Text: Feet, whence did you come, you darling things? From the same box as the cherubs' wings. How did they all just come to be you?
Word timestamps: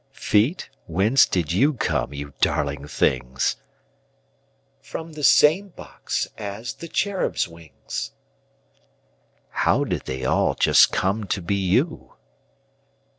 Feet, 0.13 0.67
whence 0.87 1.27
did 1.27 1.51
you 1.51 1.73
come, 1.75 2.11
you 2.11 2.33
darling 2.41 2.87
things? 2.87 3.57
From 4.81 5.13
the 5.13 5.23
same 5.23 5.67
box 5.67 6.27
as 6.39 6.73
the 6.73 6.87
cherubs' 6.87 7.47
wings. 7.47 8.09
How 9.51 9.83
did 9.83 10.05
they 10.05 10.25
all 10.25 10.55
just 10.55 10.91
come 10.91 11.25
to 11.25 11.39
be 11.39 11.53
you? 11.53 12.13